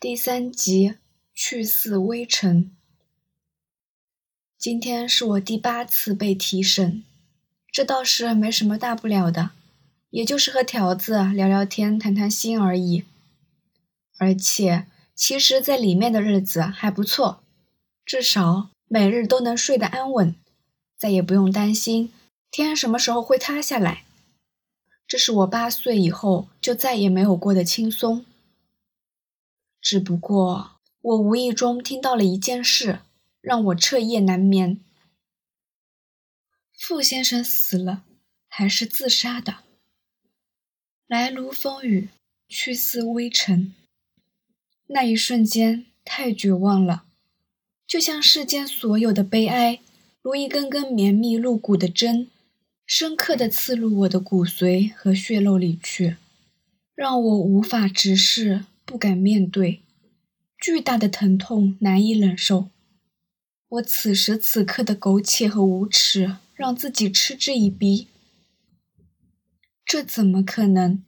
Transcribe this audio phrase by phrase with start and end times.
[0.00, 0.94] 第三集
[1.34, 2.70] 去似微尘。
[4.56, 7.02] 今天是我第八次被提审，
[7.72, 9.50] 这倒是没什么大不了的，
[10.10, 13.02] 也就是和条子聊聊天、谈谈心而已。
[14.18, 17.42] 而且，其实，在里面的日子还不错，
[18.04, 20.32] 至少每日都能睡得安稳，
[20.96, 22.12] 再也不用担心
[22.52, 24.04] 天什么时候会塌下来。
[25.08, 28.24] 这是我八岁以后就再也没有过的轻松。
[29.90, 33.00] 只不过，我无意中听到了一件事，
[33.40, 34.78] 让我彻夜难眠。
[36.74, 38.04] 傅先生死了，
[38.48, 39.60] 还是自杀的？
[41.06, 42.10] 来如风雨，
[42.50, 43.72] 去似微尘。
[44.88, 47.04] 那一瞬间太绝望了，
[47.86, 49.80] 就像世间所有的悲哀，
[50.20, 52.28] 如一根根绵密入骨的针，
[52.84, 56.18] 深刻的刺入我的骨髓和血肉里去，
[56.94, 58.66] 让我无法直视。
[58.88, 59.82] 不敢面对，
[60.58, 62.68] 巨大的疼痛难以忍受。
[63.68, 68.08] 我此时此刻的苟且和无耻，让自己嗤之以鼻。
[69.84, 71.04] 这怎么可能？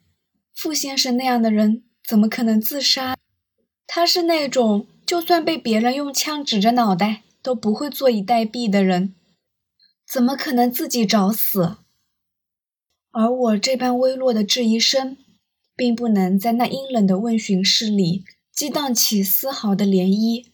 [0.55, 3.17] 傅先生那样的人怎么可能自杀？
[3.87, 9.15] 他是那种就算被别人用枪指着脑袋都不会坐以待毙的人，
[10.07, 11.79] 怎么可能自己找死？
[13.11, 15.17] 而我这般微弱的质疑声。
[15.77, 18.23] 并不能在那阴冷的问询室里
[18.61, 20.45] 激荡起丝毫的涟漪。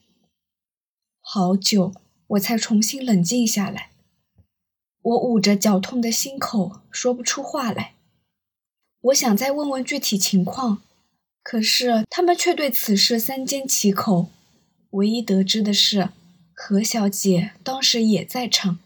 [1.20, 1.92] 好久，
[2.28, 3.90] 我才重新冷静下来。
[5.02, 7.96] 我捂着绞痛的心口，说不出话来。
[9.00, 10.84] 我想再问问具体情况，
[11.42, 14.28] 可是他们却对此事三缄其口。
[14.90, 16.10] 唯一得知的是，
[16.54, 18.78] 何小姐当时也在场。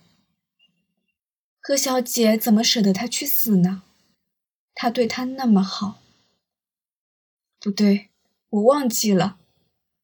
[1.60, 3.82] 何小姐怎么舍得他去死呢？
[4.72, 6.00] 他对他那么好。
[7.60, 8.08] 不对，
[8.50, 9.38] 我忘记了，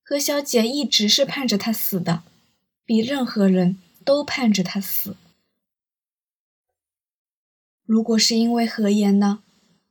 [0.03, 2.23] 何小姐一直是盼着他死的，
[2.85, 5.17] 比任何人都盼着他死。
[7.85, 9.43] 如果是因为何言呢？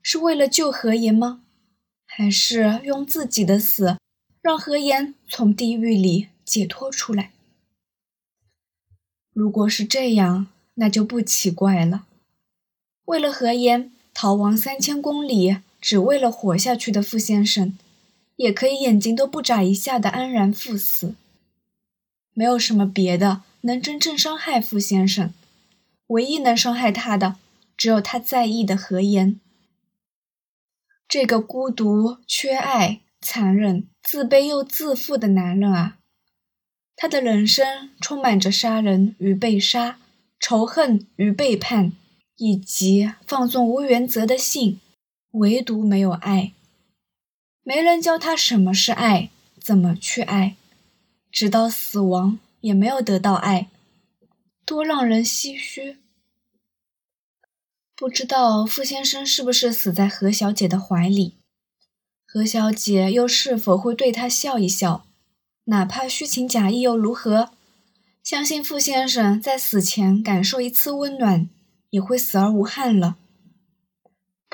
[0.01, 1.43] 是为了救何言吗？
[2.05, 3.97] 还是用自己的死
[4.41, 7.31] 让何言从地狱里解脱出来？
[9.33, 12.05] 如果是这样，那就不奇怪了。
[13.05, 15.57] 为了何言逃亡三千公里。
[15.81, 17.77] 只为了活下去的傅先生，
[18.35, 21.15] 也可以眼睛都不眨一下的安然赴死。
[22.33, 25.33] 没有什么别的能真正伤害傅先生，
[26.07, 27.37] 唯一能伤害他的，
[27.77, 29.39] 只有他在意的何言。
[31.07, 35.97] 这个孤独、缺爱、残忍、自卑又自负的男人啊，
[36.95, 39.97] 他的人生充满着杀人与被杀、
[40.39, 41.93] 仇恨与背叛，
[42.37, 44.79] 以及放纵无原则的性。
[45.31, 46.53] 唯独没有爱，
[47.67, 50.55] 没人教他什么是爱，怎么去爱，
[51.31, 53.69] 直到死亡也没有得到爱，
[54.63, 55.97] 多让人唏嘘。
[57.95, 61.33] 不知道傅先生是不是死在何小姐的怀里，
[62.27, 65.07] 何小姐又是否会对他笑一笑，
[65.63, 67.49] 哪怕虚情假意又如何？
[68.21, 71.49] 相信傅先生在死前感受一次温暖，
[71.89, 73.17] 也会死而无憾了。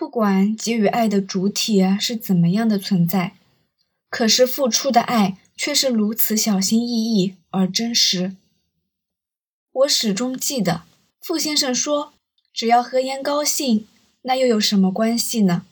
[0.01, 3.35] 不管给予爱的主体是怎么样的存在，
[4.09, 8.35] 可是付出的爱却是如此小心翼翼而真实。
[9.71, 10.81] 我始终记得，
[11.21, 12.13] 傅先生说
[12.51, 13.85] ：“只要何言高兴，
[14.23, 15.67] 那又有什么关系呢？”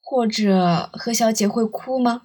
[0.00, 2.22] 或者何小姐会哭吗？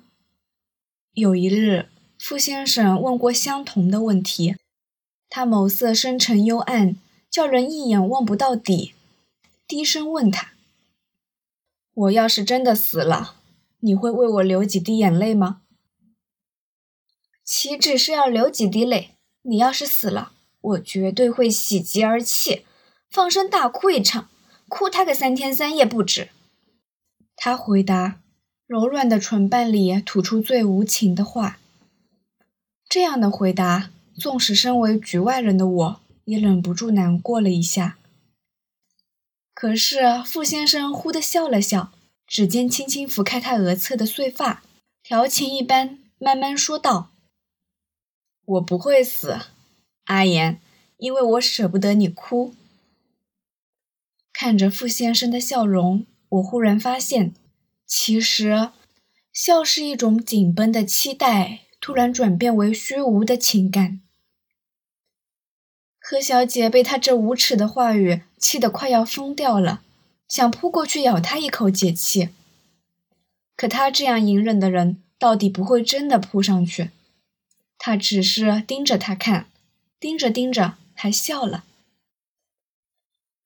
[1.14, 4.56] 有一日，傅先生问过相同的问题，
[5.30, 6.96] 他眸色深沉幽暗，
[7.32, 8.94] 叫人一眼望不到底，
[9.68, 10.52] 低声问他。
[11.96, 13.36] 我要是真的死了，
[13.80, 15.62] 你会为我流几滴眼泪吗？
[17.46, 19.12] 岂止是要流几滴泪，
[19.44, 22.66] 你要是死了，我绝对会喜极而泣，
[23.10, 24.28] 放声大哭一场，
[24.68, 26.30] 哭他个三天三夜不止。
[27.38, 28.20] 他回答，
[28.68, 31.60] 柔软的唇瓣里吐出最无情的话。
[32.90, 37.98] 这样的回答，纵使身为局外人的我，也忍不住难过了一下。
[39.56, 41.94] 可是傅先生忽地笑了笑，
[42.28, 44.64] 指尖轻轻拂开他额侧的碎发，
[45.02, 47.12] 调情一般慢慢说道
[48.46, 49.40] ：“我不会死，
[50.04, 50.60] 阿言，
[50.98, 52.54] 因为我舍不得你哭。”
[54.34, 57.34] 看着傅先生的笑容，我忽然发现，
[57.88, 58.72] 其实
[59.32, 64.02] 笑是一种紧绷的期待，突然转变为虚无的情感。
[66.08, 69.82] 何小姐被他这无耻的话语气得快要疯掉了，
[70.28, 72.30] 想扑过去咬他一口解气。
[73.56, 76.92] 可他这样隐忍的人，到底不会真的扑上去。
[77.80, 79.48] 他只是盯着他看，
[80.00, 81.64] 盯着盯着还笑了。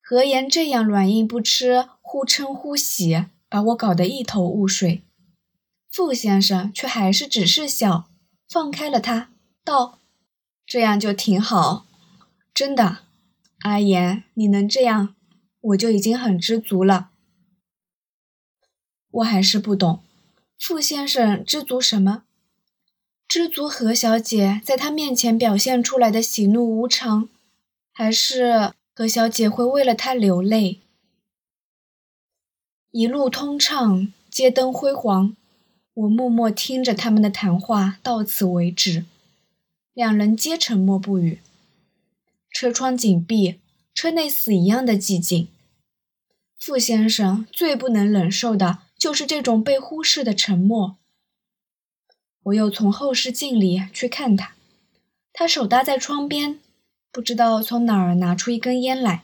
[0.01, 5.03] 何言这样软硬不吃，忽嗔忽喜，把我搞得一头雾水。
[5.89, 8.09] 傅先生却还是只是笑，
[8.49, 9.29] 放开了他，
[9.63, 9.99] 道
[10.67, 11.85] ：“这样就挺好，
[12.59, 13.03] 真的，
[13.59, 15.15] 阿言，你能这样，
[15.61, 17.11] 我就已经很知足了。”
[19.11, 20.03] 我还是不懂，
[20.59, 22.25] 傅先生知足什么？
[23.29, 27.29] 知足何小姐在他面前表现出来的喜怒无常，
[27.93, 28.73] 还是？
[28.93, 30.81] 何小姐会为了他流泪。
[32.91, 35.33] 一路通畅，街灯辉煌，
[35.93, 39.05] 我默默听着他们的谈话，到此为止。
[39.93, 41.39] 两人皆沉默不语。
[42.59, 43.61] 车窗紧闭，
[43.93, 45.47] 车内死一样的寂静。
[46.59, 50.97] 傅先生最不能忍受的就是这种被忽视的沉默。
[52.43, 54.55] 我又从后视镜里去看他，
[55.31, 56.59] 他手搭在窗边。
[57.13, 59.23] 不知道从哪儿拿出一根烟来，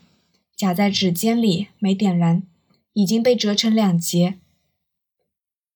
[0.56, 2.44] 夹在指尖里没点燃，
[2.94, 4.36] 已经被折成两截。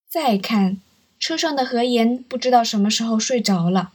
[0.07, 0.79] 再看
[1.19, 3.91] 车上的何言，不知道什么时候睡着了。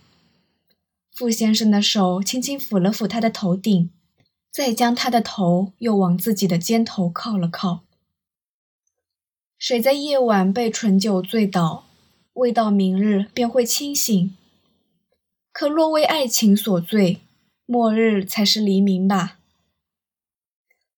[1.14, 3.90] 傅先生的手轻轻抚了抚他的头顶，
[4.50, 7.84] 再将他的头又往自己的肩头靠了靠。
[9.56, 11.86] 谁在夜晚被醇酒醉倒，
[12.32, 14.36] 未到明日便会清醒。
[15.52, 17.20] 可若为爱情所醉，
[17.64, 19.38] 末日才是黎明吧。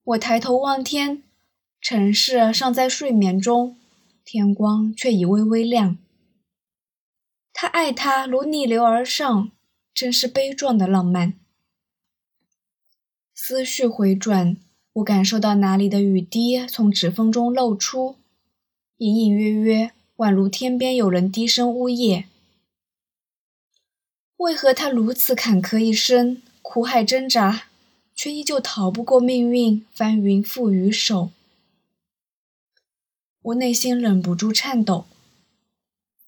[0.02, 1.22] 我抬头望天，
[1.78, 3.76] 城市尚在睡眠中，
[4.24, 5.98] 天光却已微微亮。
[7.52, 9.50] 他爱她如逆流而上，
[9.96, 11.32] 真是悲壮的浪漫。
[13.34, 14.58] 思绪回转，
[14.92, 18.16] 我感受到哪里的雨滴从指缝中漏出，
[18.98, 22.28] 隐隐约约，宛如天边有人低声呜咽。
[24.36, 26.42] 为何他如此坎坷一生？
[26.60, 27.68] 苦海挣扎，
[28.14, 31.30] 却依旧逃不过命运翻云覆雨手。
[33.40, 35.06] 我内心忍不住颤抖。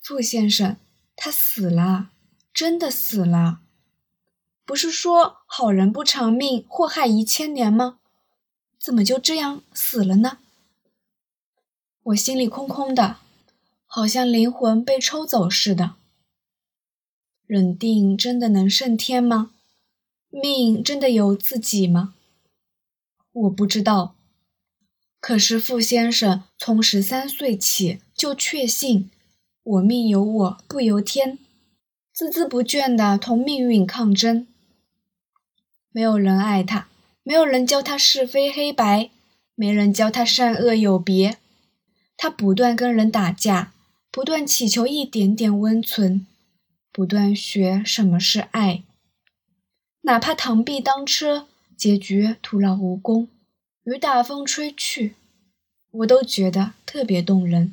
[0.01, 0.79] 傅先生，
[1.15, 2.11] 他死了，
[2.53, 3.61] 真的死了。
[4.65, 7.99] 不是说好人不长命，祸害一千年吗？
[8.79, 10.39] 怎么就这样死了呢？
[12.05, 13.17] 我心里空空的，
[13.87, 15.97] 好像灵魂被抽走似的。
[17.47, 19.53] 忍定真的能胜天吗？
[20.29, 22.15] 命真的由自己吗？
[23.33, 24.15] 我不知道。
[25.21, 29.11] 可是傅先生从十三岁起就确信
[29.65, 31.39] “我命由我不由天”，
[32.19, 34.49] 孜孜不倦地同命运抗争。
[35.93, 36.89] 没有人爱他，
[37.23, 39.11] 没有人教他是非黑白，
[39.55, 41.37] 没人教他善恶有别。
[42.17, 43.73] 他不断跟人打架，
[44.11, 46.27] 不断祈求一点点温存，
[46.91, 48.83] 不断学什么是爱。
[50.01, 53.29] 哪怕螳臂当车，结局徒劳无功，
[53.85, 55.15] 雨打风吹去，
[55.93, 57.73] 我都觉得特别动人。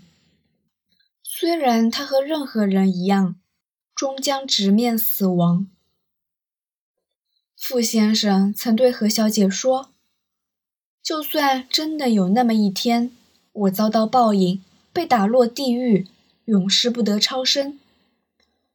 [1.23, 3.35] 虽然他和任何人一样，
[3.95, 5.67] 终将直面死亡。
[7.55, 9.91] 傅先生曾对何小姐说
[11.01, 13.11] ：“就算真的有那么一天，
[13.53, 14.61] 我遭到报应，
[14.91, 16.07] 被打落地狱，
[16.45, 17.79] 永世不得超生，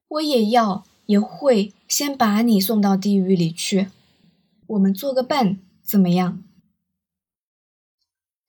[0.08, 3.88] 我也要。”也会先把你送到地狱里去，
[4.68, 6.44] 我们做个伴怎么样？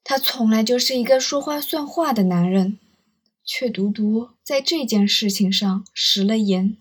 [0.04, 2.78] 他从来就是一个说话算话的男人，
[3.44, 6.78] 却独独在这件事情上食了言。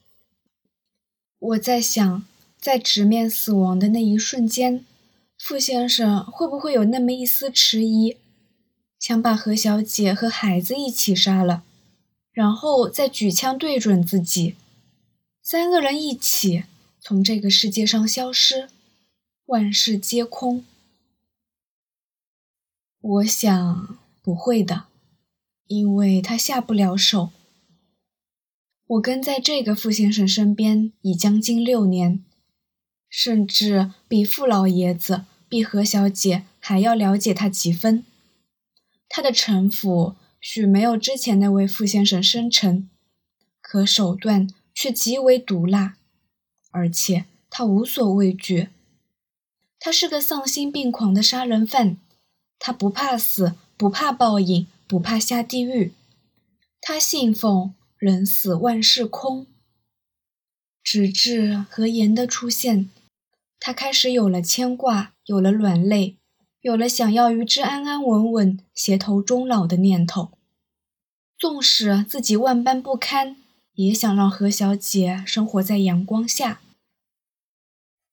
[1.38, 2.24] 我在想，
[2.60, 4.84] 在直面死亡的那一瞬间，
[5.38, 8.16] 傅先生会不会有那么一丝迟疑，
[8.98, 11.64] 想把何小姐和孩子一起杀了，
[12.32, 14.56] 然后再举枪对准自己？
[15.42, 16.64] 三个人一起
[17.00, 18.68] 从这个世界上消失，
[19.46, 20.64] 万事皆空。
[23.00, 24.84] 我想不会的，
[25.70, 27.30] 因为他下不了手。
[28.86, 32.24] 我跟在这个傅先生身边已将近六年，
[33.08, 38.04] 甚至比傅老爷子、比何小姐还要了解他几分。
[39.08, 42.90] 他的城府许没有之前那位傅先生深沉，
[43.60, 44.48] 可手段。
[44.72, 45.96] 却极为毒辣，
[46.70, 48.68] 而且他无所畏惧。
[49.78, 51.98] 他是个丧心病狂的杀人犯，
[52.58, 55.92] 他不怕死，不怕报应，不怕下地狱。
[56.80, 59.46] 他信奉人死万事空。
[60.82, 62.90] 直至何言的出现，
[63.60, 66.16] 他开始有了牵挂，有了软肋，
[66.62, 70.32] 有了想要与之安安稳稳、携头终老的念头。
[71.38, 73.36] 纵使自己万般不堪，
[73.74, 76.60] 也想让何小姐生活在阳光下。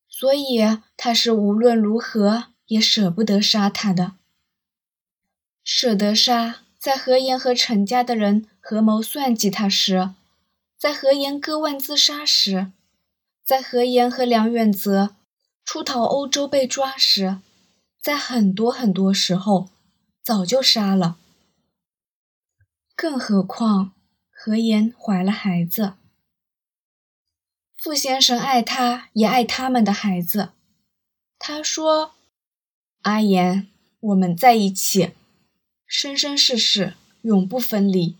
[0.08, 0.60] 所以
[0.96, 4.14] 他是无论如何也舍不得杀她的。
[5.64, 10.12] 舍得杀，在何言和陈家的人合谋算计他时，
[10.80, 12.72] 在何言割腕自杀时，
[13.44, 15.14] 在何言和梁远泽
[15.66, 17.40] 出逃欧洲被抓时，
[18.02, 19.68] 在很多很多时候，
[20.24, 21.18] 早就杀了。
[22.96, 23.92] 更何况
[24.32, 25.96] 何言怀了孩子，
[27.76, 30.52] 傅先生爱他，也爱他们的孩子。
[31.38, 32.14] 他说
[33.04, 33.68] ：“阿言，
[34.00, 35.12] 我们在一起。”
[35.88, 38.18] 生生世世永不分离。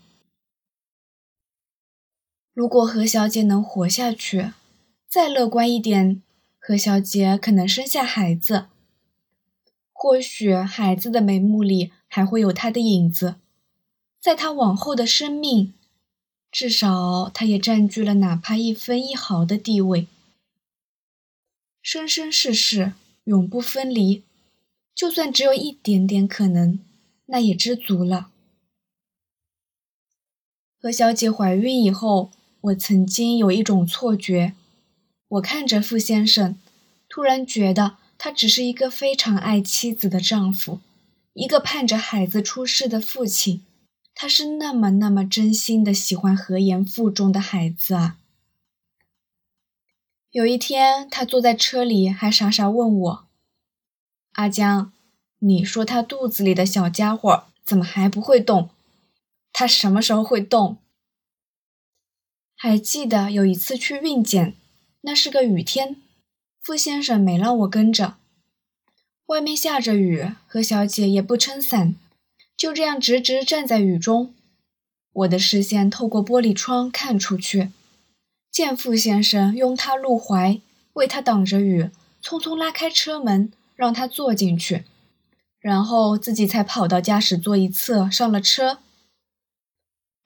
[2.54, 4.52] 如果何小姐能活下去，
[5.06, 6.22] 再乐观一点，
[6.58, 8.68] 何小姐可能生下孩子。
[9.92, 13.34] 或许孩子的眉目里还会有她的影子，
[14.18, 15.74] 在她往后的生命，
[16.50, 20.06] 至少她也占据了哪怕一分一毫的地位。
[21.82, 22.94] 生生世世
[23.24, 24.24] 永不分离，
[24.94, 26.80] 就算只有一点点可能。
[27.28, 28.30] 那也知足了。
[30.80, 32.30] 何小姐怀孕以后，
[32.60, 34.54] 我曾经有一种错觉，
[35.28, 36.58] 我看着傅先生，
[37.08, 40.80] 突然觉得他只是一个非常爱妻子的丈夫，
[41.32, 43.62] 一个盼着孩子出世的父亲。
[44.14, 48.18] 他是那么那么真心的喜欢何言腹中的孩子啊！
[50.32, 53.28] 有一天，他坐在车里，还傻傻问我
[54.34, 54.92] ：“阿江。”
[55.40, 58.70] 你说他肚子里的小家伙怎么还不会动？
[59.52, 60.78] 他什么时候会动？
[62.56, 64.54] 还记得有一次去孕检，
[65.02, 65.96] 那是个雨天，
[66.60, 68.16] 傅先生没让我跟着。
[69.26, 71.94] 外面下着雨，何小姐也不撑伞，
[72.56, 74.34] 就这样直直站在雨中。
[75.12, 77.70] 我的视线透过玻璃窗看出去，
[78.50, 80.60] 见傅先生拥她入怀，
[80.94, 81.90] 为她挡着雨，
[82.20, 84.84] 匆匆拉开车门，让她坐进去。
[85.68, 88.78] 然后自己才跑到驾驶座一侧上了车。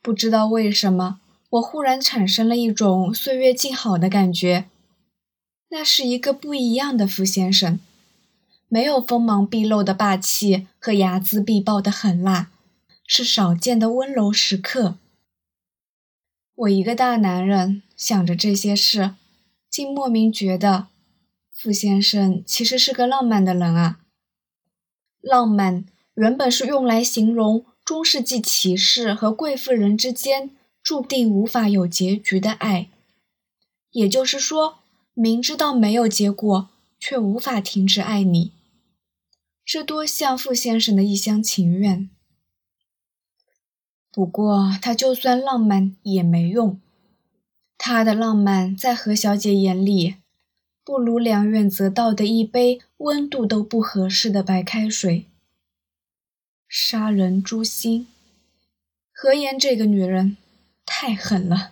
[0.00, 1.18] 不知道为什么，
[1.50, 4.66] 我忽然产生了一种岁月静好的感觉。
[5.70, 7.80] 那是一个不一样的傅先生，
[8.68, 12.52] 没有锋芒毕露的霸气和睚眦必报的狠辣，
[13.04, 14.94] 是少见的温柔时刻。
[16.54, 19.16] 我一个大男人想着这些事，
[19.68, 20.86] 竟莫名觉得，
[21.52, 23.98] 傅先生其实是个浪漫的人啊。
[25.22, 30.50] 浪漫原本是用来形容中世纪骑士和贵妇人之间
[30.82, 32.88] 注定无法有结局的爱，
[33.92, 34.80] 也就是说，
[35.14, 38.52] 明知道没有结果，却无法停止爱你。
[39.64, 42.10] 这多像傅先生的一厢情愿。
[44.10, 46.80] 不过，他就算浪漫也没用，
[47.78, 50.16] 他的浪漫在何小姐眼里。
[50.84, 55.26] 不如梁远则倒的一杯温度都不合适的白开水。
[56.68, 58.06] 杀人诛心，
[59.12, 60.36] 何言这个女人
[60.86, 61.71] 太狠了。